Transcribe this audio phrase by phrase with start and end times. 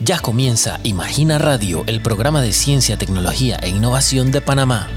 [0.00, 4.90] Ya comienza Imagina Radio, el programa de ciencia, tecnología e innovación de Panamá.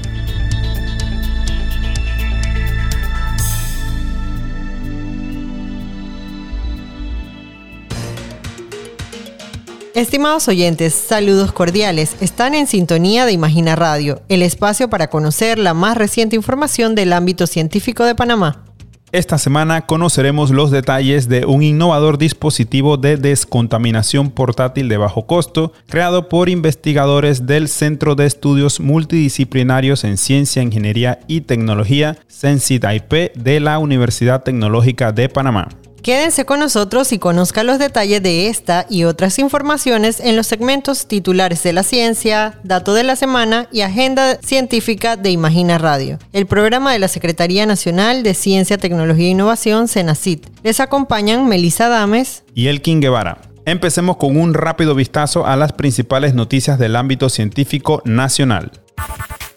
[9.94, 12.16] Estimados oyentes, saludos cordiales.
[12.20, 17.14] Están en sintonía de Imagina Radio, el espacio para conocer la más reciente información del
[17.14, 18.69] ámbito científico de Panamá.
[19.12, 25.72] Esta semana conoceremos los detalles de un innovador dispositivo de descontaminación portátil de bajo costo
[25.88, 33.58] creado por investigadores del Centro de Estudios Multidisciplinarios en Ciencia, Ingeniería y Tecnología, CENCID-IP, de
[33.58, 35.68] la Universidad Tecnológica de Panamá.
[36.02, 41.06] Quédense con nosotros y conozca los detalles de esta y otras informaciones en los segmentos
[41.06, 46.46] titulares de la ciencia, dato de la semana y agenda científica de Imagina Radio, el
[46.46, 50.46] programa de la Secretaría Nacional de Ciencia, Tecnología e Innovación, CENACIT.
[50.62, 53.38] Les acompañan Melissa Dames y Elkin Guevara.
[53.66, 58.72] Empecemos con un rápido vistazo a las principales noticias del ámbito científico nacional.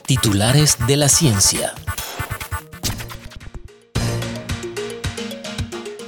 [0.06, 1.74] Titulares de la ciencia.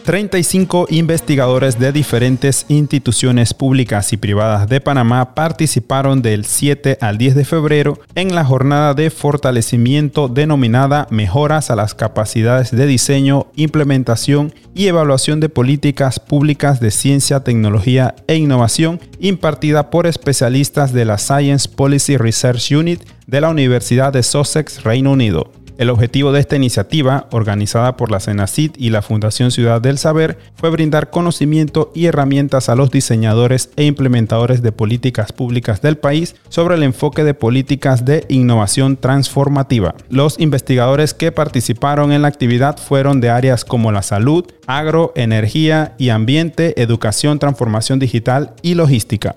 [0.06, 7.34] 35 investigadores de diferentes instituciones públicas y privadas de Panamá participaron del 7 al 10
[7.34, 14.54] de febrero en la jornada de fortalecimiento denominada Mejoras a las capacidades de diseño, implementación
[14.76, 21.18] y evaluación de políticas públicas de ciencia, tecnología e innovación impartida por especialistas de la
[21.18, 25.50] Science Policy Research Unit de la Universidad de Sussex, Reino Unido.
[25.78, 30.38] El objetivo de esta iniciativa, organizada por la CENACIT y la Fundación Ciudad del Saber,
[30.56, 36.36] fue brindar conocimiento y herramientas a los diseñadores e implementadores de políticas públicas del país
[36.48, 39.96] sobre el enfoque de políticas de innovación transformativa.
[40.10, 45.94] Los investigadores que participaron en la actividad fueron de áreas como la salud, agro, energía
[45.98, 49.36] y ambiente, educación, transformación digital y logística.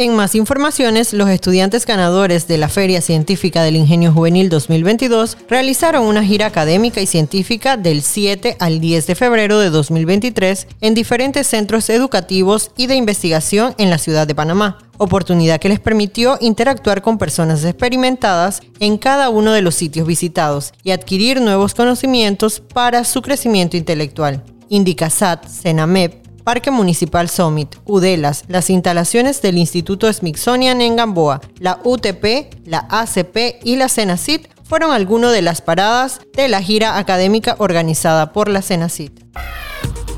[0.00, 6.04] En más informaciones, los estudiantes ganadores de la Feria Científica del Ingenio Juvenil 2022 realizaron
[6.04, 11.48] una gira académica y científica del 7 al 10 de febrero de 2023 en diferentes
[11.48, 17.02] centros educativos y de investigación en la ciudad de Panamá, oportunidad que les permitió interactuar
[17.02, 23.02] con personas experimentadas en cada uno de los sitios visitados y adquirir nuevos conocimientos para
[23.02, 24.44] su crecimiento intelectual.
[24.68, 32.64] Indicasat, Senamep, Parque Municipal Summit, UDELAS, las instalaciones del Instituto Smithsonian en Gamboa, la UTP,
[32.64, 38.32] la ACP y la CENACIT fueron algunas de las paradas de la gira académica organizada
[38.32, 39.12] por la CENACIT.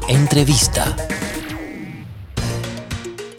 [0.06, 0.94] Entrevista.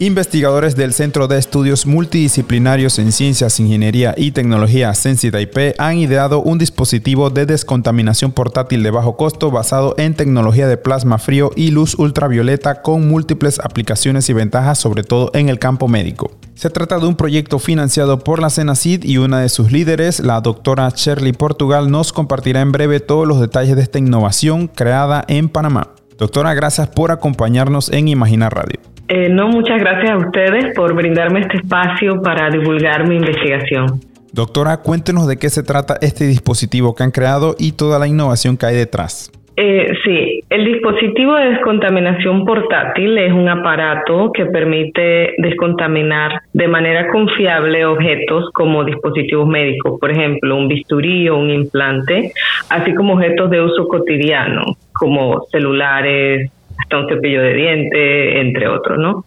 [0.02, 6.58] Investigadores del Centro de Estudios Multidisciplinarios en Ciencias, Ingeniería y Tecnología CENCID-IP han ideado un
[6.58, 11.94] dispositivo de descontaminación portátil de bajo costo basado en tecnología de plasma frío y luz
[11.96, 16.32] ultravioleta con múltiples aplicaciones y ventajas, sobre todo en el campo médico.
[16.56, 20.40] Se trata de un proyecto financiado por la CENACID y una de sus líderes, la
[20.40, 25.48] doctora Shirley Portugal, nos compartirá en breve todos los detalles de esta innovación creada en
[25.48, 25.94] Panamá.
[26.18, 28.91] Doctora, gracias por acompañarnos en Imaginar Radio.
[29.14, 34.00] Eh, no, muchas gracias a ustedes por brindarme este espacio para divulgar mi investigación.
[34.32, 38.56] Doctora, cuéntenos de qué se trata este dispositivo que han creado y toda la innovación
[38.56, 39.30] que hay detrás.
[39.54, 47.10] Eh, sí, el dispositivo de descontaminación portátil es un aparato que permite descontaminar de manera
[47.10, 52.32] confiable objetos como dispositivos médicos, por ejemplo, un bisturí o un implante,
[52.70, 56.50] así como objetos de uso cotidiano, como celulares,
[56.92, 59.24] hasta un cepillo de diente, entre otros, ¿no?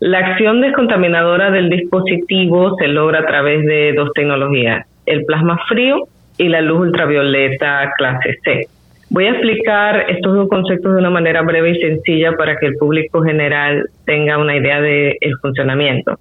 [0.00, 6.04] La acción descontaminadora del dispositivo se logra a través de dos tecnologías, el plasma frío
[6.38, 8.66] y la luz ultravioleta clase C.
[9.10, 12.76] Voy a explicar estos dos conceptos de una manera breve y sencilla para que el
[12.76, 16.18] público general tenga una idea del funcionamiento.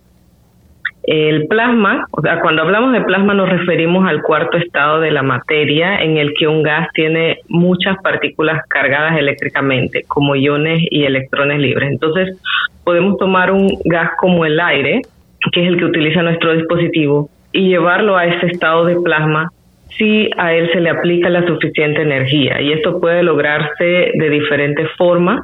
[1.08, 5.24] El plasma, o sea, cuando hablamos de plasma nos referimos al cuarto estado de la
[5.24, 11.60] materia en el que un gas tiene muchas partículas cargadas eléctricamente, como iones y electrones
[11.60, 11.92] libres.
[11.92, 12.38] Entonces,
[12.84, 15.02] podemos tomar un gas como el aire,
[15.54, 19.50] que es el que utiliza nuestro dispositivo, y llevarlo a ese estado de plasma
[19.98, 22.60] si a él se le aplica la suficiente energía.
[22.60, 25.42] Y esto puede lograrse de diferentes formas,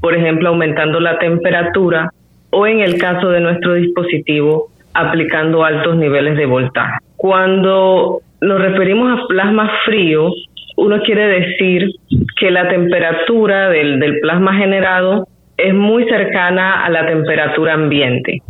[0.00, 2.10] por ejemplo, aumentando la temperatura
[2.50, 6.98] o en el caso de nuestro dispositivo, aplicando altos niveles de voltaje.
[7.16, 10.30] Cuando nos referimos a plasma frío,
[10.76, 11.90] uno quiere decir
[12.38, 15.26] que la temperatura del, plasma generado
[15.56, 18.40] es muy cercana a la temperatura ambiente.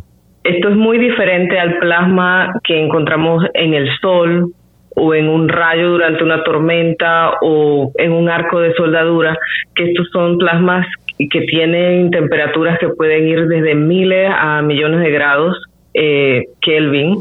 [0.45, 4.53] Esto es muy diferente al plasma que encontramos en el sol
[4.95, 9.37] o en un rayo durante una tormenta o en un arco de soldadura,
[9.75, 10.87] que estos son plasmas
[11.19, 17.17] que tienen temperaturas que pueden ir desde miles a millones de grados eh, Kelvin,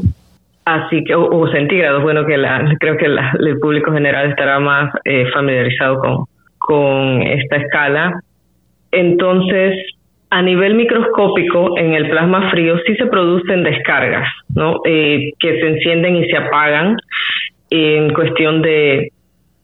[0.64, 2.02] así que o, centígrados.
[2.02, 6.24] Bueno, que la, creo que el público general estará más eh, familiarizado con,
[6.58, 8.20] con esta escala.
[8.92, 9.74] Entonces,
[10.30, 14.80] a nivel microscópico, en el plasma frío sí se producen descargas, ¿no?
[14.84, 16.96] Eh, que se encienden y se apagan
[17.70, 19.10] en cuestión de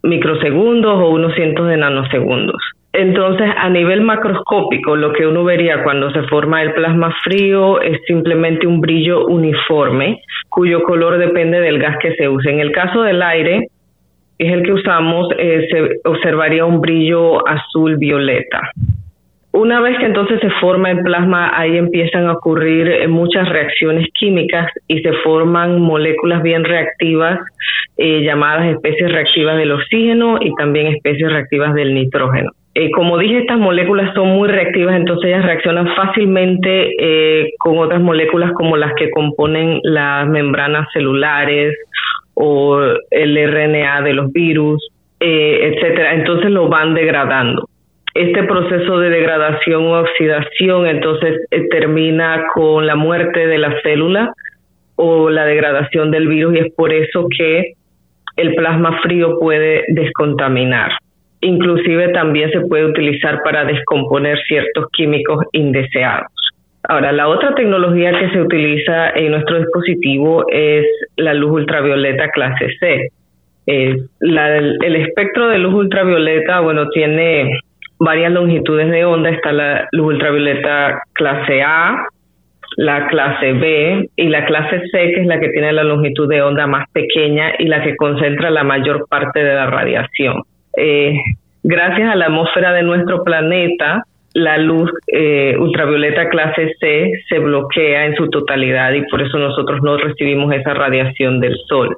[0.02, 2.60] microsegundos o unos cientos de nanosegundos.
[2.98, 8.00] Entonces, a nivel macroscópico, lo que uno vería cuando se forma el plasma frío es
[8.06, 12.50] simplemente un brillo uniforme, cuyo color depende del gas que se use.
[12.50, 13.68] En el caso del aire,
[14.38, 18.70] es el que usamos, eh, se observaría un brillo azul-violeta.
[19.52, 24.08] Una vez que entonces se forma el plasma, ahí empiezan a ocurrir eh, muchas reacciones
[24.18, 27.40] químicas y se forman moléculas bien reactivas
[27.98, 32.52] eh, llamadas especies reactivas del oxígeno y también especies reactivas del nitrógeno.
[32.78, 38.52] Eh, como dije, estas moléculas son muy reactivas, entonces ellas reaccionan fácilmente con otras moléculas
[38.52, 41.74] como las que componen las membranas celulares
[42.34, 42.78] o
[43.10, 44.86] el RNA de los virus,
[45.18, 46.14] etcétera.
[46.14, 47.66] Entonces lo van degradando
[48.16, 54.32] este proceso de degradación o oxidación entonces eh, termina con la muerte de la célula
[54.96, 57.74] o la degradación del virus y es por eso que
[58.36, 60.92] el plasma frío puede descontaminar.
[61.40, 66.32] Inclusive también se puede utilizar para descomponer ciertos químicos indeseados.
[66.88, 70.86] Ahora, la otra tecnología que se utiliza en nuestro dispositivo es
[71.16, 73.08] la luz ultravioleta clase C.
[73.66, 77.58] El espectro de luz ultravioleta, bueno, tiene
[77.98, 79.30] varias longitudes de onda.
[79.30, 82.06] Está la luz ultravioleta clase A,
[82.76, 86.42] la clase B y la clase C, que es la que tiene la longitud de
[86.42, 90.42] onda más pequeña y la que concentra la mayor parte de la radiación.
[90.76, 91.14] Eh,
[91.62, 98.04] gracias a la atmósfera de nuestro planeta, la luz eh, ultravioleta clase C se bloquea
[98.04, 101.96] en su totalidad y por eso nosotros no recibimos esa radiación del sol.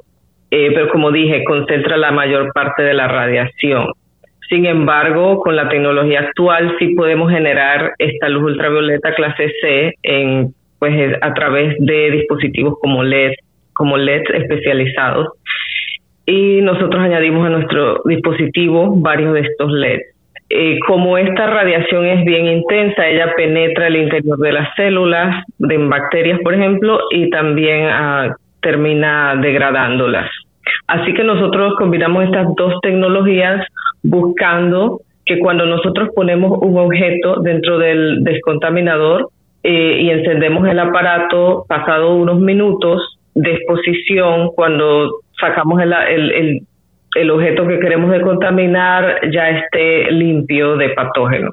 [0.51, 3.89] Eh, pero como dije, concentra la mayor parte de la radiación.
[4.49, 10.55] Sin embargo, con la tecnología actual sí podemos generar esta luz ultravioleta clase C en,
[10.79, 13.33] pues, a través de dispositivos como LED,
[13.75, 15.29] como LED especializados.
[16.31, 20.01] Y nosotros añadimos a nuestro dispositivo varios de estos LED.
[20.51, 25.79] Eh, como esta radiación es bien intensa, ella penetra el interior de las células, de
[25.79, 30.31] bacterias, por ejemplo, y también ah, termina degradándolas.
[30.87, 33.67] Así que nosotros combinamos estas dos tecnologías
[34.03, 39.31] buscando que cuando nosotros ponemos un objeto dentro del descontaminador
[39.63, 46.61] eh, y encendemos el aparato, pasado unos minutos de exposición, cuando sacamos el, el,
[47.15, 51.53] el, objeto que queremos descontaminar, ya esté limpio de patógenos.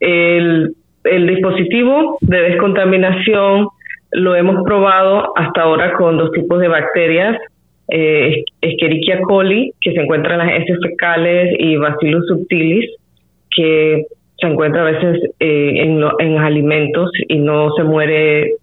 [0.00, 0.74] El,
[1.04, 3.68] el dispositivo de descontaminación
[4.12, 7.36] lo hemos probado hasta ahora con dos tipos de bacterias
[7.88, 12.90] eh, Escherichia coli, que se encuentra en las heces fecales, y Bacillus subtilis,
[13.54, 14.06] que
[14.38, 18.54] se encuentra a veces eh, en, en alimentos y no se muere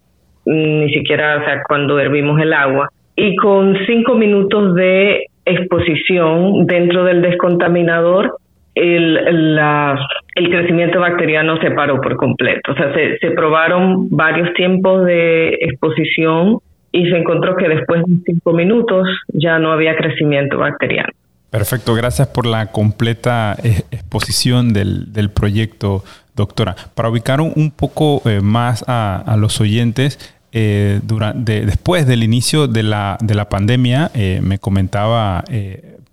[0.44, 2.90] ni siquiera o sea, cuando hervimos el agua.
[3.22, 8.36] Y con cinco minutos de exposición dentro del descontaminador,
[8.74, 9.96] el, la,
[10.34, 12.72] el crecimiento bacteriano se paró por completo.
[12.72, 16.58] O sea, se, se probaron varios tiempos de exposición
[16.90, 21.12] y se encontró que después de cinco minutos ya no había crecimiento bacteriano.
[21.48, 26.02] Perfecto, gracias por la completa eh, exposición del, del proyecto,
[26.34, 26.74] doctora.
[26.96, 32.82] Para ubicar un, poco eh, más a, los oyentes, eh, durante, después del inicio de
[32.82, 35.44] la, de la pandemia, me comentaba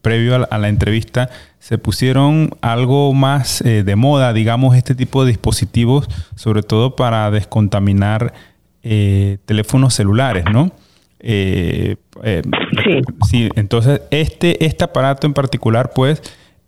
[0.01, 1.29] previo a la, entrevista,
[1.59, 8.33] se pusieron algo más de moda, digamos, este tipo de dispositivos, sobre todo para descontaminar
[8.81, 10.71] eh, teléfonos celulares, ¿no?
[11.19, 12.41] Eh, eh,
[12.85, 13.01] sí.
[13.29, 13.49] sí.
[13.55, 16.21] Entonces, este, este aparato en particular, pues,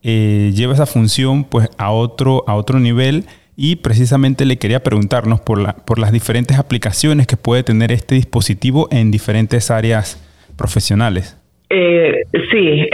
[0.04, 3.26] lleva esa función, pues, a otro, a otro nivel
[3.62, 8.16] y precisamente le quería preguntarnos por, la, por las diferentes aplicaciones que puede tener este
[8.16, 10.18] dispositivo en diferentes áreas
[10.58, 11.38] profesionales.
[11.70, 12.90] sí,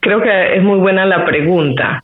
[0.00, 2.02] creo que es muy buena la pregunta.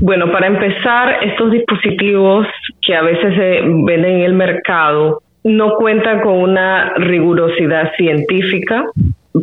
[0.00, 2.48] bueno, para empezar, estos dispositivos
[2.84, 8.86] que a veces se venden en el mercado no cuentan con una rigurosidad científica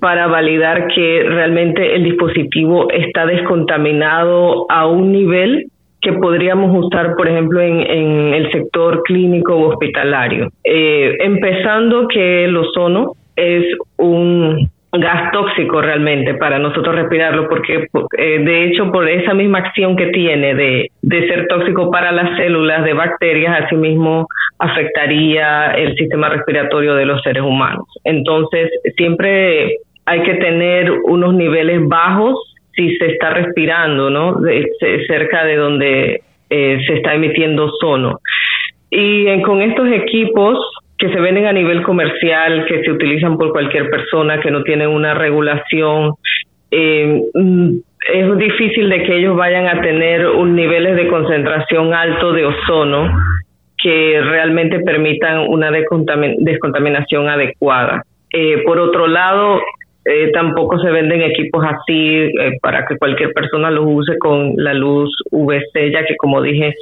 [0.01, 5.71] para validar que realmente el dispositivo está descontaminado a un nivel
[6.01, 10.49] que podríamos usar, por ejemplo, en, el sector clínico o hospitalario.
[10.63, 13.65] Eh, empezando que el ozono es
[13.97, 19.95] un gas tóxico realmente para nosotros respirarlo, porque eh, de hecho por esa misma acción
[19.95, 24.27] que tiene de, de ser tóxico para las células de bacterias, asimismo
[24.59, 27.85] afectaría el sistema respiratorio de los seres humanos.
[28.03, 34.37] Entonces, siempre hay que tener unos niveles bajos si se está respirando, ¿no?
[35.07, 38.19] cerca de donde eh, se está emitiendo sono.
[38.89, 40.59] Y con estos equipos
[40.97, 44.89] que se venden a nivel comercial, que se utilizan por cualquier persona, que no tienen
[44.89, 46.13] una regulación,
[46.69, 47.71] eh, mm,
[48.13, 53.11] es difícil de que ellos vayan a tener un niveles de concentración alto de ozono
[53.81, 58.03] que realmente permitan una descontaminación adecuada.
[58.31, 59.59] Eh, por otro lado,
[60.03, 64.73] eh, tampoco se venden equipos así eh, para que cualquier persona los use con la
[64.73, 66.73] luz UVC, ya que como dije,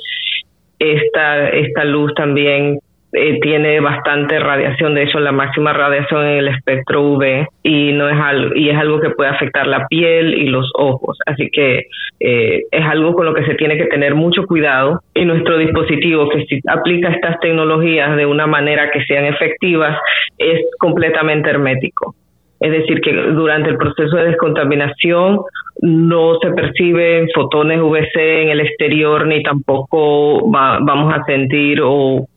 [0.79, 2.79] esta, esta luz también
[3.11, 8.07] eh, tiene bastante radiación, de hecho la máxima radiación en el espectro UV y no
[8.07, 11.87] es algo y es algo que puede afectar la piel y los ojos, así que
[12.21, 14.99] es algo con lo que se tiene que tener mucho cuidado.
[15.13, 19.97] Y nuestro dispositivo que si aplica estas tecnologías de una manera que sean efectivas
[20.37, 22.15] es completamente hermético.
[22.59, 25.39] Es decir, que durante el proceso de descontaminación
[25.81, 32.27] no se perciben fotones VC en el exterior ni tampoco vamos a sentir o,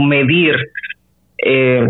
[0.00, 0.56] medir
[1.42, 1.88] eh,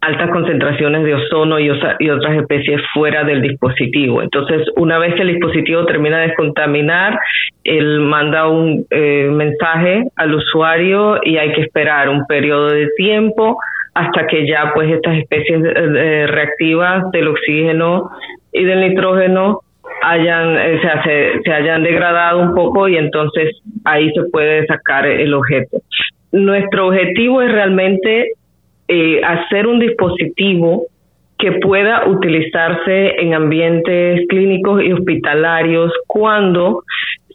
[0.00, 4.22] altas concentraciones de ozono y, otras especies fuera del dispositivo.
[4.22, 7.18] Entonces, una vez que el dispositivo termina de descontaminar,
[7.64, 13.58] él manda un eh, mensaje al usuario y hay que esperar un periodo de tiempo
[13.94, 18.10] hasta que ya pues estas especies reactivas del oxígeno
[18.52, 19.60] y del nitrógeno
[20.02, 25.34] hayan eh, se, se hayan degradado un poco y entonces ahí se puede sacar el
[25.34, 25.78] objeto.
[26.32, 28.32] Nuestro objetivo es realmente
[28.88, 30.86] eh, hacer un dispositivo
[31.38, 36.82] que pueda utilizarse en ambientes clínicos y hospitalarios cuando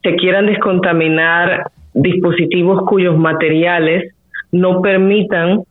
[0.04, 4.14] se quieran descontaminar dispositivos cuyos materiales
[4.52, 5.62] no permitan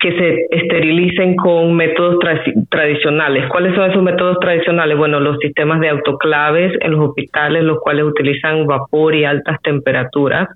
[0.00, 2.18] que se esterilicen con métodos
[2.70, 3.48] tradicionales.
[3.48, 4.98] ¿Cuáles son esos métodos tradicionales?
[4.98, 10.48] Bueno, los sistemas de autoclaves en los hospitales, los cuales utilizan vapor y altas temperaturas,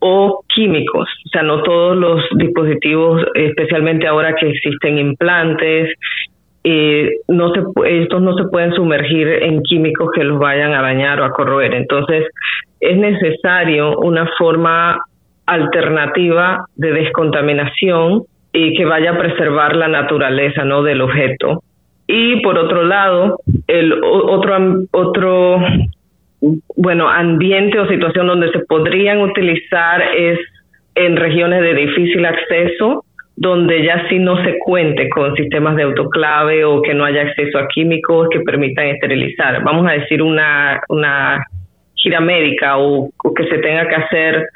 [0.00, 1.08] o químicos.
[1.26, 5.94] O sea, no todos los dispositivos, especialmente ahora que existen implantes,
[6.64, 7.10] eh,
[7.86, 11.74] estos no se pueden sumergir en químicos que los vayan a dañar o a corroer.
[11.74, 12.26] Entonces,
[12.80, 14.98] es necesario una forma
[15.46, 18.22] alternativa de descontaminación
[18.52, 21.62] y que vaya a preservar la naturaleza no del objeto
[22.06, 25.60] y por otro lado el otro otro
[26.76, 30.38] bueno ambiente o situación donde se podrían utilizar es
[30.94, 33.04] en regiones de difícil acceso
[33.36, 37.58] donde ya si no se cuente con sistemas de autoclave o que no haya acceso
[37.58, 39.62] a químicos que permitan esterilizar.
[39.64, 41.44] Vamos a decir una, una
[41.96, 44.46] gira médica o que se tenga que hacer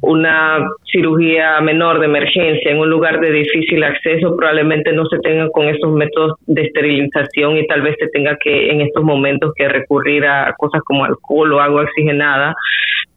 [0.00, 5.48] una cirugía menor de emergencia en un lugar de difícil acceso, probablemente no se tenga
[5.50, 9.68] con estos métodos de esterilización y tal vez se tenga que en estos momentos que
[9.68, 12.54] recurrir a cosas como alcohol o agua oxigenada,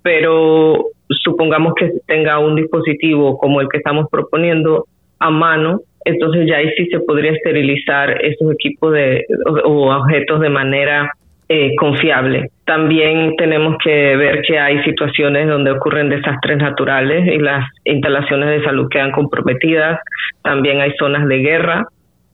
[0.01, 4.85] pero supongamos que tenga un dispositivo como el que estamos proponiendo
[5.19, 9.25] a mano, entonces ya ahí sí se podría esterilizar esos equipos de,
[9.65, 11.11] o objetos de manera
[11.51, 12.51] eh, confiable.
[12.63, 18.63] También tenemos que ver que hay situaciones donde ocurren desastres naturales y las instalaciones de
[18.63, 19.99] salud quedan comprometidas.
[20.43, 21.87] También hay zonas de guerra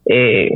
[0.05, 0.49] eh,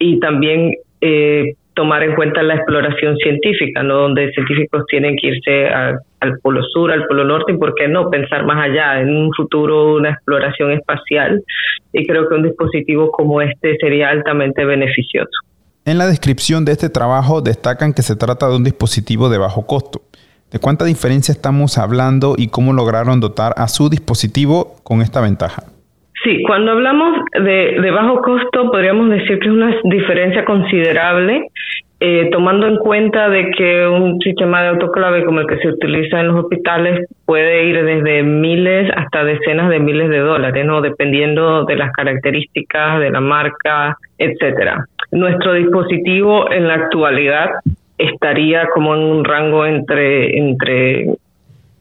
[0.00, 3.94] y también eh, tomar en cuenta la exploración científica, ¿no?
[3.98, 8.10] donde científicos tienen que irse al Polo Sur, al Polo Norte y, ¿por qué no?,
[8.10, 11.40] pensar más allá, en un futuro una exploración espacial.
[11.92, 15.49] Y creo que un dispositivo como este sería altamente beneficioso.
[15.86, 19.66] En la descripción de este trabajo destacan que se trata de un dispositivo de bajo
[19.66, 20.02] costo.
[20.52, 25.62] ¿De cuánta diferencia estamos hablando y cómo lograron dotar a su dispositivo con esta ventaja?
[26.22, 31.48] Sí, cuando hablamos de, bajo costo podríamos decir que es una diferencia considerable,
[32.02, 36.18] eh, tomando en cuenta de que un sistema de autoclave como el que se utiliza
[36.18, 41.64] en los hospitales puede ir desde miles hasta decenas de miles de dólares, no, dependiendo
[41.64, 44.86] de las características de la marca, etcétera.
[45.12, 47.50] Nuestro dispositivo en la actualidad
[47.98, 51.04] estaría como en un rango entre, entre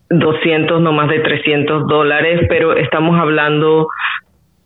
[0.10, 3.88] 200, no más de 300 dólares, pero estamos hablando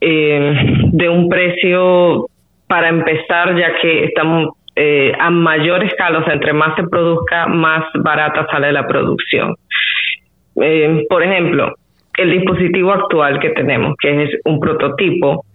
[0.01, 0.55] eh,
[0.91, 2.27] de un precio
[2.67, 7.47] para empezar, ya que estamos eh, a mayor escala, o sea, entre más se produzca,
[7.47, 9.55] más barata sale la producción.
[10.61, 11.73] Eh, por ejemplo,
[12.17, 15.45] el dispositivo actual que tenemos, que es un prototipo,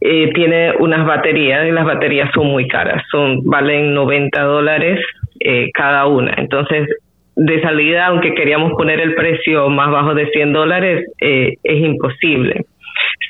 [0.00, 5.00] eh, tiene unas baterías y las baterías son muy caras, son valen 90 dólares
[5.40, 6.34] eh, cada una.
[6.36, 6.88] Entonces,
[7.34, 12.64] de salida, aunque queríamos poner el precio más bajo de 100 dólares, es imposible.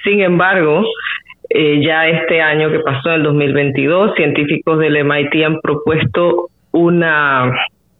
[0.04, 0.84] Sin embargo,
[1.82, 7.52] ya este año que pasó, en el 2022, científicos del MIT han propuesto una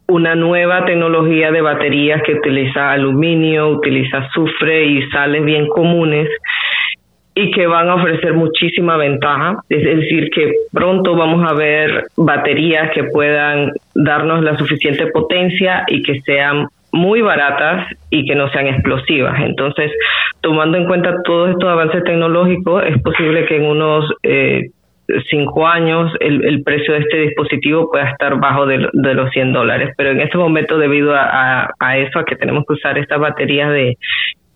[0.08, 6.28] una nueva tecnología de baterías que utiliza aluminio, utiliza azufre y sales bien comunes
[7.34, 9.58] y que van a ofrecer muchísima ventaja.
[9.68, 16.02] Es decir, que pronto vamos a ver baterías que puedan darnos la suficiente potencia y
[16.02, 19.40] que sean muy baratas y que no sean explosivas.
[19.40, 19.92] Entonces,
[20.40, 24.70] tomando en cuenta todos estos avances tecnológicos, es posible que en unos eh,
[25.30, 29.94] cinco años el, precio de este dispositivo pueda estar bajo de, los 100 dólares.
[29.96, 33.70] Pero en este momento, debido a, eso, a que tenemos que usar estas baterías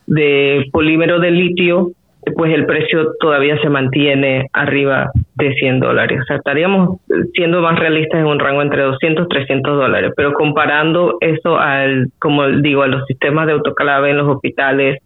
[0.07, 1.93] de polímero de litio,
[2.37, 6.21] pues el precio todavía se mantiene arriba de 100 dólares.
[6.23, 7.01] O sea, estaríamos
[7.35, 12.09] siendo más realistas en un rango entre 200 y 300 dólares, pero comparando eso al,
[12.19, 14.99] como digo, a los sistemas de autoclave en los hospitales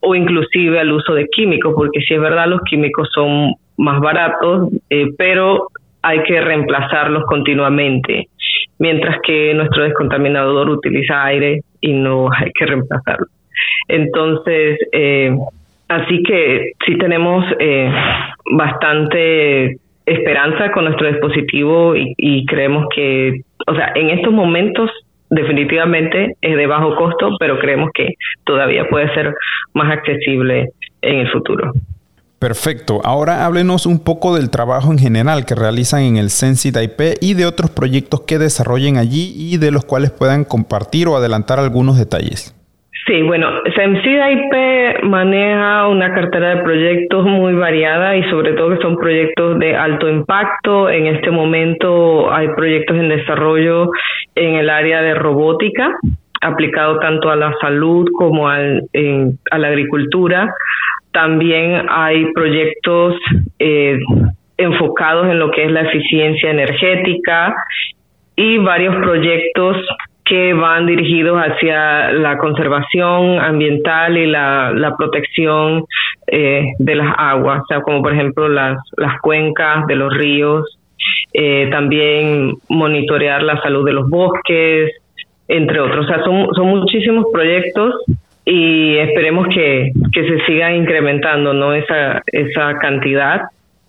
[0.00, 4.70] o inclusive al uso de químicos, porque si es verdad los químicos son más baratos,
[4.90, 5.68] eh, pero
[6.02, 8.28] hay que reemplazarlos continuamente,
[8.78, 13.26] mientras que nuestro descontaminador utiliza aire y no hay que reemplazarlo.
[13.88, 15.36] Entonces, eh,
[15.92, 17.92] Así que sí tenemos eh,
[18.50, 24.90] bastante esperanza con nuestro dispositivo y, creemos que, o sea, en estos momentos
[25.28, 29.34] definitivamente es de bajo costo, pero creemos que todavía puede ser
[29.74, 30.70] más accesible
[31.02, 31.72] en el futuro.
[32.38, 33.00] Perfecto.
[33.04, 37.34] Ahora háblenos un poco del trabajo en general que realizan en el Sensit IP y
[37.34, 41.98] de otros proyectos que desarrollen allí y de los cuales puedan compartir o adelantar algunos
[41.98, 42.56] detalles.
[43.06, 48.82] Sí, bueno, SEMSIDA IP maneja una cartera de proyectos muy variada y sobre todo que
[48.82, 50.88] son proyectos de alto impacto.
[50.88, 53.90] En este momento hay proyectos en desarrollo
[54.36, 55.96] en el área de robótica,
[56.42, 58.84] aplicado tanto a la salud como al,
[59.50, 60.54] a la agricultura.
[61.10, 63.16] También hay proyectos
[63.58, 63.98] eh,
[64.58, 67.56] enfocados en lo que es la eficiencia energética
[68.36, 69.76] y varios proyectos
[70.24, 75.84] que van dirigidos hacia la conservación ambiental y la, la protección
[76.26, 80.78] eh, de las aguas, o sea, como por ejemplo las, las cuencas de los ríos,
[81.32, 84.92] eh, también monitorear la salud de los bosques,
[85.48, 86.04] entre otros.
[86.04, 87.94] O sea, son, son muchísimos proyectos
[88.44, 91.74] y esperemos que, que se siga incrementando ¿no?
[91.74, 93.42] esa, esa cantidad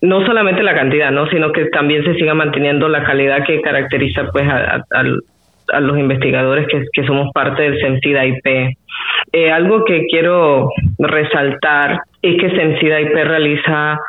[0.04, 1.28] no solamente la cantidad, ¿no?
[1.28, 5.04] sino que también se siga manteniendo la calidad que caracteriza pues al, a
[5.80, 8.78] los investigadores que, somos parte del SEMSIDA IP.
[9.32, 14.00] Eh, algo que quiero resaltar es que SEMSIDA IP realiza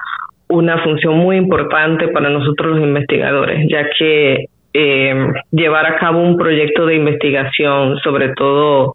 [0.49, 6.37] una función muy importante para nosotros los investigadores, ya que eh, llevar a cabo un
[6.37, 8.93] proyecto de investigación, sobre todo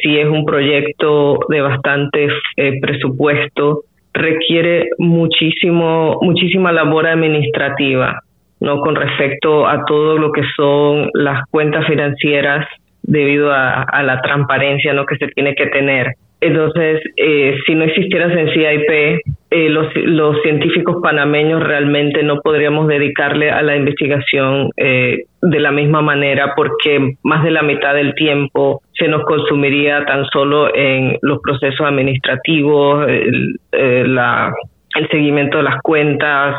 [0.00, 8.20] si es un proyecto de bastante eh, presupuesto, requiere muchísimo, muchísima labor administrativa
[8.60, 12.66] no con respecto a todo lo que son las cuentas financieras
[13.02, 16.14] debido a, la transparencia no que se tiene que tener.
[16.40, 22.86] Entonces eh, si no existiera Sencilla IP eh, los, los científicos panameños realmente no podríamos
[22.86, 28.14] dedicarle a la investigación eh, de la misma manera porque más de la mitad del
[28.14, 34.52] tiempo se nos consumiría tan solo en los procesos administrativos el, la,
[34.96, 36.56] el seguimiento de las cuentas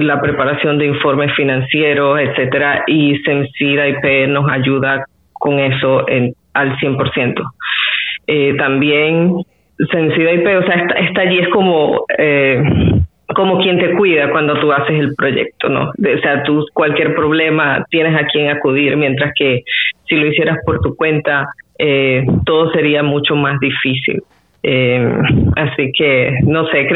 [0.00, 6.76] la preparación de informes financieros, etcétera, y Sencida IP nos ayuda con eso en, al
[6.78, 7.34] 100%.
[8.26, 9.36] Eh, también
[9.90, 12.62] Sencida IP, o sea, está, allí es como eh,
[13.34, 15.90] como quien te cuida cuando tú haces el proyecto, ¿no?
[15.90, 19.64] o sea, tú cualquier problema tienes a quien acudir, mientras que
[20.08, 24.22] si lo hicieras por tu cuenta, eh, todo sería mucho más difícil.
[24.62, 25.06] Eh,
[25.56, 26.88] así que, no sé,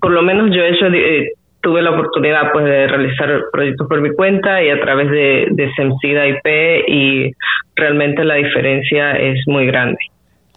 [0.00, 4.00] por lo menos yo he hecho eh, tuve la oportunidad pues de realizar proyectos por
[4.00, 7.32] mi cuenta y a través de, de SEMSIDA IP y
[7.76, 9.98] realmente la diferencia es muy grande.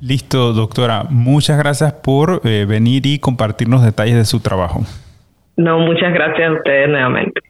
[0.01, 1.03] Listo, doctora.
[1.09, 4.81] Muchas gracias por eh, venir y compartirnos detalles de su trabajo.
[5.55, 7.41] No, muchas gracias a ustedes nuevamente.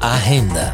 [0.00, 0.72] Agenda.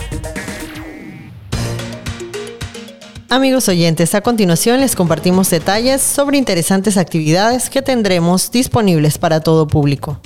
[3.30, 9.68] Amigos oyentes, a continuación les compartimos detalles sobre interesantes actividades que tendremos disponibles para todo
[9.68, 10.20] público.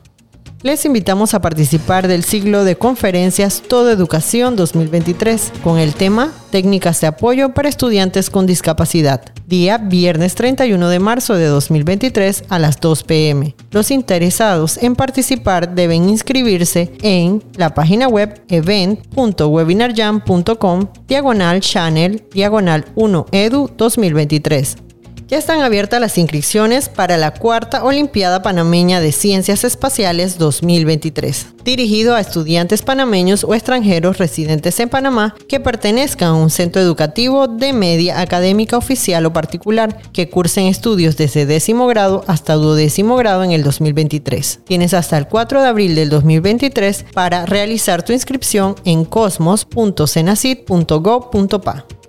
[0.63, 7.01] Les invitamos a participar del ciclo de conferencias Todo Educación 2023 con el tema Técnicas
[7.01, 12.79] de apoyo para estudiantes con discapacidad, día viernes 31 de marzo de 2023 a las
[12.79, 13.55] 2 pm.
[13.71, 23.27] Los interesados en participar deben inscribirse en la página web event.webinarjam.com diagonal channel diagonal 1
[23.33, 24.90] edu 2023
[25.31, 32.17] ya están abiertas las inscripciones para la cuarta Olimpiada Panameña de Ciencias Espaciales 2023, dirigido
[32.17, 37.73] a estudiantes panameños o extranjeros residentes en Panamá que pertenezcan a un centro educativo de
[37.73, 43.53] media académica oficial o particular que cursen estudios desde décimo grado hasta duodécimo grado en
[43.53, 44.63] el 2023.
[44.65, 52.00] Tienes hasta el 4 de abril del 2023 para realizar tu inscripción en cosmos.cenacid.gov.pa.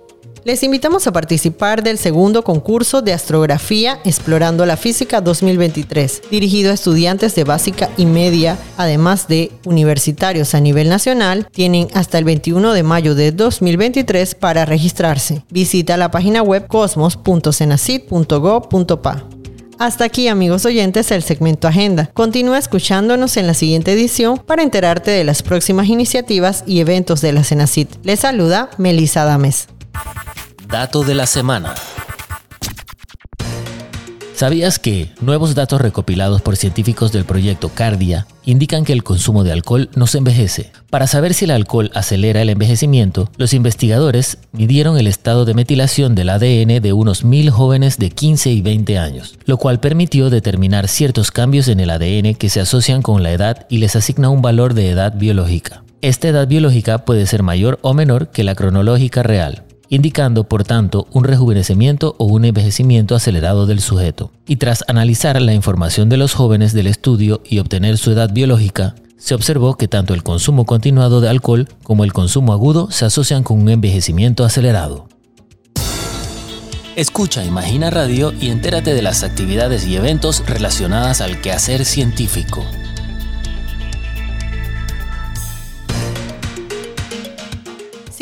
[0.44, 6.74] Les invitamos a participar del segundo concurso de astrografía Explorando la Física 2023, dirigido a
[6.74, 11.46] estudiantes de básica y media, además de universitarios a nivel nacional.
[11.52, 15.44] Tienen hasta el 21 de mayo de 2023 para registrarse.
[15.48, 19.24] Visita la página web cosmos.cenacid.gov.pa.
[19.78, 22.10] Hasta aquí, amigos oyentes, el segmento Agenda.
[22.14, 27.32] Continúa escuchándonos en la siguiente edición para enterarte de las próximas iniciativas y eventos de
[27.32, 27.86] la Cenacid.
[28.02, 29.68] Les saluda Melissa Dames.
[30.68, 31.74] Dato de la semana.
[34.42, 39.52] ¿Sabías que nuevos datos recopilados por científicos del proyecto Cardia indican que el consumo de
[39.52, 40.72] alcohol no se envejece?
[40.90, 46.16] Para saber si el alcohol acelera el envejecimiento, los investigadores midieron el estado de metilación
[46.16, 50.88] del ADN de unos mil jóvenes de 15 y 20 años, lo cual permitió determinar
[50.88, 54.42] ciertos cambios en el ADN que se asocian con la edad y les asigna un
[54.42, 55.84] valor de edad biológica.
[56.00, 61.06] Esta edad biológica puede ser mayor o menor que la cronológica real, indicando por tanto
[61.12, 64.30] un rejuvenecimiento o un envejecimiento acelerado del sujeto.
[64.46, 68.94] Y tras analizar la información de los jóvenes del estudio y obtener su edad biológica,
[69.18, 73.42] se observó que tanto el consumo continuado de alcohol como el consumo agudo se asocian
[73.42, 75.08] con un envejecimiento acelerado.
[76.96, 82.64] Escucha Imagina Radio y entérate de las actividades y eventos relacionadas al quehacer científico.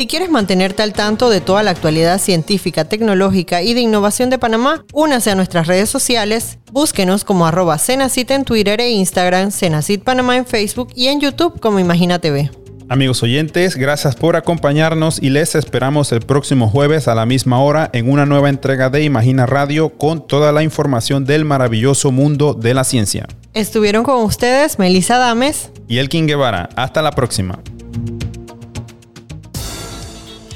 [0.01, 4.39] Si quieres mantenerte al tanto de toda la actualidad científica, tecnológica y de innovación de
[4.39, 10.03] Panamá, únase a nuestras redes sociales, búsquenos como arroba Cenacit en Twitter e Instagram, Cenacit
[10.03, 12.49] Panamá en Facebook y en YouTube como Imagina TV.
[12.89, 17.91] Amigos oyentes, gracias por acompañarnos y les esperamos el próximo jueves a la misma hora
[17.93, 22.73] en una nueva entrega de Imagina Radio con toda la información del maravilloso mundo de
[22.73, 23.27] la ciencia.
[23.53, 26.69] Estuvieron con ustedes Melissa Dames y Elkin Guevara.
[26.75, 27.61] Hasta la próxima.